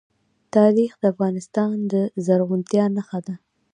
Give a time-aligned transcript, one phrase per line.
[0.55, 1.93] تاریخ د افغانستان د
[2.25, 3.35] زرغونتیا نښه ده.